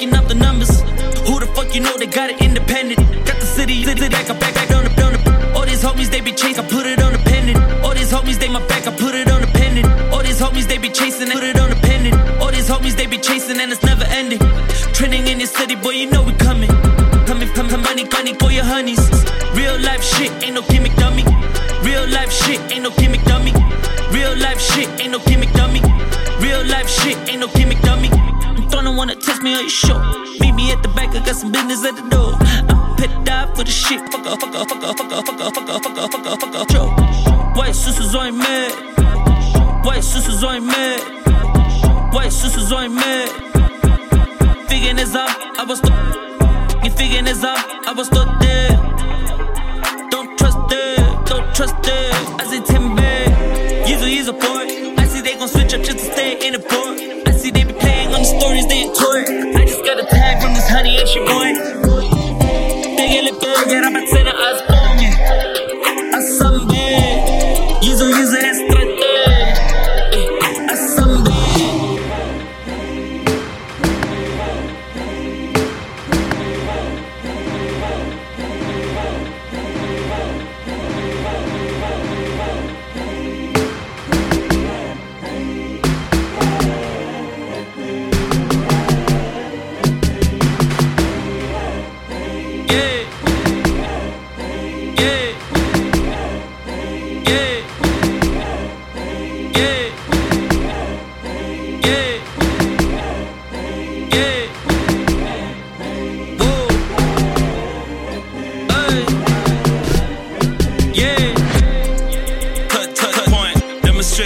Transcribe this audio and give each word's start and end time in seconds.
looking 0.00 0.18
up 0.18 0.28
the 0.28 0.34
numbers. 0.34 0.80
Who 1.28 1.40
the 1.40 1.46
fuck 1.54 1.74
you 1.74 1.80
know 1.80 1.96
they 1.98 2.06
got 2.06 2.30
it 2.30 2.40
independent? 2.40 3.00
Got 3.26 3.36
the 3.36 3.46
city, 3.46 3.84
city 3.84 4.08
back 4.08 4.30
up, 4.30 4.40
back, 4.40 4.54
back 4.54 4.70
on 4.70 4.84
the, 4.84 4.92
on 5.04 5.12
the. 5.12 5.52
All 5.54 5.66
these 5.66 5.82
homies 5.82 6.10
they 6.10 6.20
be 6.20 6.32
chasing, 6.32 6.64
I 6.64 6.68
put 6.68 6.86
it 6.86 7.02
on 7.02 7.12
the 7.12 7.18
pendant. 7.18 7.58
All 7.84 7.92
these 7.92 8.10
homies 8.10 8.38
they 8.38 8.48
my 8.48 8.64
back, 8.66 8.86
I 8.86 8.96
put 8.96 9.14
it 9.14 9.30
on 9.30 9.42
the 9.42 9.46
pendant. 9.48 9.86
All 10.12 10.22
these 10.22 10.40
homies 10.40 10.66
they 10.68 10.78
be 10.78 10.88
chasing, 10.88 11.28
I 11.28 11.34
put 11.34 11.44
it 11.44 11.58
on 11.58 11.68
the 11.68 11.76
pendant. 11.76 12.16
All 12.40 12.50
these 12.50 12.68
homies 12.68 12.96
they 12.96 13.06
be 13.06 13.18
chasing 13.18 13.60
and 13.60 13.70
it's 13.70 13.82
never 13.82 14.04
ending. 14.04 14.40
Trending 14.94 15.26
in 15.26 15.38
this 15.38 15.52
city, 15.52 15.76
boy, 15.76 15.90
you 15.90 16.10
know 16.10 16.22
we 16.22 16.32
coming. 16.32 16.70
Coming, 17.28 17.48
coming, 17.52 17.82
money, 17.82 18.04
money 18.04 18.32
for 18.34 18.50
your 18.50 18.64
honeys. 18.64 19.04
Real 19.52 19.78
life 19.80 20.02
shit, 20.02 20.32
ain't 20.42 20.54
no 20.54 20.62
gimmick 20.62 20.94
dummy. 20.96 21.24
Real 21.84 22.08
life 22.08 22.32
shit, 22.32 22.60
ain't 22.72 22.84
no 22.84 22.90
gimmick 22.96 23.22
dummy. 23.24 23.52
Real 24.12 24.34
life 24.38 24.60
shit, 24.60 24.88
ain't 25.00 25.12
no 25.12 25.18
gimmick 25.28 25.52
dummy. 25.52 25.82
Real 26.40 26.64
life 26.64 26.88
shit, 26.88 27.18
ain't 27.28 27.40
no 27.40 27.48
gimmick 27.48 27.80
dummy. 27.82 28.29
Don't 28.70 28.96
wanna 28.96 29.14
test 29.14 29.42
me, 29.42 29.54
are 29.54 29.62
you 29.62 29.68
sure? 29.68 30.00
Meet 30.40 30.52
me 30.52 30.72
at 30.72 30.82
the 30.82 30.88
back, 30.88 31.14
I 31.14 31.24
got 31.24 31.36
some 31.36 31.52
business 31.52 31.84
at 31.84 31.96
the 31.96 32.08
door. 32.08 32.34
I'm 32.68 32.96
pet 32.96 33.24
die 33.24 33.46
for 33.54 33.64
the 33.64 33.70
shit. 33.70 34.00
Fuck 34.10 34.26
off, 34.26 34.40
fuck 34.40 34.54
off, 34.54 34.68
fuck 34.68 34.82
off, 34.82 34.96
fuck 34.96 35.12
off, 35.12 35.26
fuck 35.26 35.40
off, 35.40 35.54
fuck 35.54 35.68
off, 35.68 35.82
fuck 35.82 35.98
off, 35.98 36.12
fuck 36.12 36.26
off, 36.26 36.40
fuck 36.40 36.54
up, 36.54 36.70
yo. 36.72 36.86
White 37.54 37.74
sisters 37.74 38.14
ain't 38.14 38.36
mad. 38.36 39.84
White 39.84 40.04
sisters 40.04 40.42
ain't 40.42 40.64
mad. 40.64 42.12
White 42.12 42.32
sisters 42.32 42.72
ain't 42.72 42.94
mad. 42.94 43.28
Figuring 44.68 44.96
this 44.96 45.14
out, 45.14 45.30
I 45.58 45.64
was. 45.64 45.80
You 46.84 46.90
figuring 46.90 47.24
this 47.24 47.44
out, 47.44 47.58
I 47.86 47.92
was 47.92 48.06
still 48.08 48.26
there. 48.40 48.89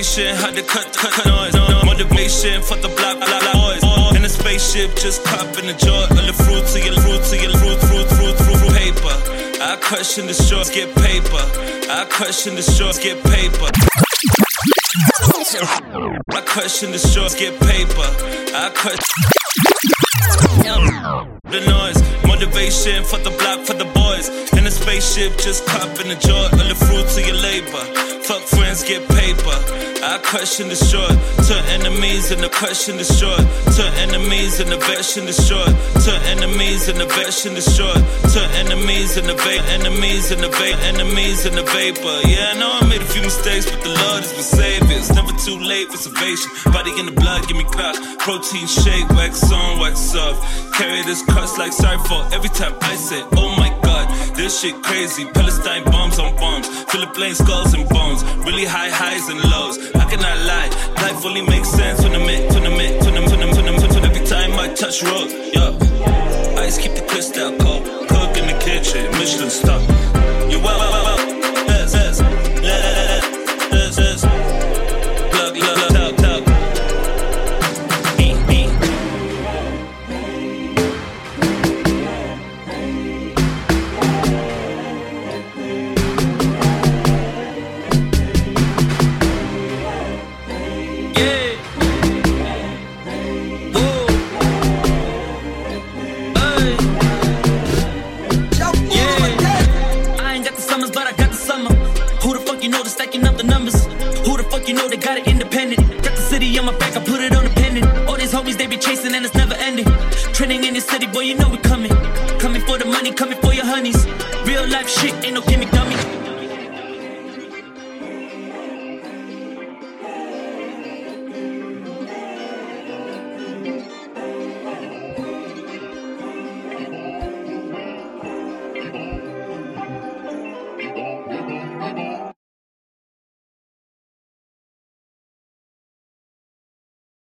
Motivation, 0.00 0.34
had 0.34 0.54
to 0.54 0.62
cut, 0.62 0.96
cut, 0.96 1.12
cut 1.12 1.26
on. 1.28 1.84
Motivation, 1.84 2.62
for 2.62 2.76
the 2.76 2.88
block, 2.88 3.20
blah, 3.20 3.36
blah, 3.36 3.52
boys. 3.52 3.84
In 4.16 4.24
a 4.24 4.30
spaceship, 4.30 4.96
just 4.96 5.22
cop 5.26 5.44
the 5.52 5.76
jaw. 5.76 6.08
All 6.08 6.24
the 6.24 6.32
fruit 6.32 6.64
to 6.72 6.80
your 6.80 6.96
fruit 7.04 7.20
to 7.28 7.36
your 7.36 7.52
fruit, 7.60 7.76
fruit, 7.84 8.08
fruit, 8.08 8.32
fruit, 8.40 8.56
fruit, 8.56 8.72
paper. 8.72 9.12
I 9.60 9.76
question 9.76 10.26
the 10.26 10.32
shorts, 10.32 10.70
get 10.70 10.88
paper. 10.96 11.44
I 11.92 12.08
question 12.08 12.54
the 12.56 12.62
shorts, 12.62 12.98
get 12.98 13.20
paper. 13.28 13.68
I 16.32 16.40
question 16.48 16.92
the 16.92 16.98
shorts, 16.98 17.34
get 17.36 17.60
paper. 17.60 18.08
I 18.56 18.72
question 18.72 19.04
the 21.44 21.60
noise. 21.68 22.00
Motivation 22.24 23.04
for 23.04 23.18
the 23.18 23.36
block, 23.36 23.66
for 23.66 23.74
the 23.74 23.84
boys. 23.92 24.32
In 24.56 24.64
a 24.64 24.70
spaceship, 24.70 25.36
just 25.36 25.66
cop 25.66 25.92
the 25.92 26.16
jaw. 26.16 26.48
All 26.56 26.68
the 26.72 26.74
fruit 26.74 27.04
to 27.04 27.20
your 27.20 27.36
labor. 27.36 27.84
Fuck 28.24 28.42
friends, 28.48 28.82
get 28.82 29.06
paper. 29.10 29.89
I 30.02 30.16
question 30.18 30.68
the 30.68 30.76
short 30.76 31.12
to 31.44 31.54
enemies 31.76 32.30
and 32.30 32.40
the 32.40 32.48
question 32.48 32.96
the 32.96 33.04
short 33.04 33.44
to 33.76 33.84
enemies 34.00 34.58
and 34.58 34.72
the 34.72 34.78
version 34.78 35.26
the 35.26 35.32
short 35.32 35.68
to 36.04 36.12
enemies 36.32 36.88
and 36.88 36.98
the 36.98 37.04
version 37.04 37.52
the 37.52 37.60
short 37.60 38.00
to 38.32 38.40
enemies 38.56 39.18
and 39.18 39.28
the 39.28 39.34
vape 39.34 39.60
enemies 39.68 40.30
and 40.32 40.40
the 40.40 40.48
vape 40.48 40.80
enemies 40.88 41.44
and 41.44 41.56
the 41.56 41.64
vapor. 41.64 42.16
Yeah, 42.24 42.52
I 42.52 42.58
know 42.58 42.78
I 42.80 42.86
made 42.88 43.02
a 43.02 43.10
few 43.12 43.22
mistakes, 43.22 43.70
but 43.70 43.82
the 43.82 43.92
Lord 43.92 44.24
is 44.24 44.32
my 44.32 44.40
savior. 44.40 44.96
It's 44.96 45.12
never 45.12 45.32
too 45.36 45.58
late 45.60 45.88
for 45.88 45.98
salvation. 45.98 46.48
Body 46.72 46.92
in 46.98 47.06
the 47.06 47.12
blood, 47.12 47.46
give 47.46 47.56
me 47.56 47.64
clock. 47.64 47.96
Protein 48.18 48.66
shake, 48.66 49.08
wax 49.10 49.52
on, 49.52 49.78
wax 49.80 50.14
off. 50.14 50.40
Carry 50.72 51.02
this 51.02 51.22
cross 51.22 51.58
like 51.58 51.72
sorry 51.72 51.98
for 52.08 52.24
every 52.32 52.50
time 52.50 52.72
I 52.80 52.96
say, 52.96 53.22
Oh 53.36 53.54
my 53.56 53.69
this 54.34 54.60
shit 54.60 54.82
crazy. 54.82 55.24
Palestine 55.26 55.84
bombs 55.84 56.18
on 56.18 56.34
bombs. 56.36 56.68
Philipp 56.90 57.14
Plein 57.14 57.34
skulls 57.34 57.74
and 57.74 57.88
bones. 57.88 58.24
Really 58.46 58.64
high 58.64 58.90
highs 58.90 59.28
and 59.28 59.40
lows. 59.50 59.76
I 59.94 60.04
cannot 60.10 60.38
lie. 60.50 60.70
Life 61.02 61.24
only 61.24 61.42
makes 61.42 61.68
sense 61.68 62.02
when 62.02 62.14
I'm 62.14 62.28
it, 62.28 62.52
when 62.54 62.66
I'm 62.66 62.80
it, 62.80 63.04
when 63.04 63.16
I'm, 63.16 63.24
when 63.30 63.42
I'm, 63.42 63.50
when 63.56 63.68
I'm, 63.68 63.80
when 63.80 64.04
Every 64.10 64.26
time 64.26 64.52
I 64.58 64.68
touch 64.74 65.02
road, 65.02 65.30
yeah. 65.54 66.60
Ice 66.60 66.78
keep 66.78 66.94
the 66.94 67.04
crystal 67.08 67.56
cold. 67.58 67.84
Cook 68.08 68.36
in 68.36 68.46
the 68.46 68.58
kitchen, 68.60 69.10
Michelin 69.18 69.50
stuck. 69.50 69.89
chasing 108.80 109.14
in 109.14 109.22
the 109.22 109.39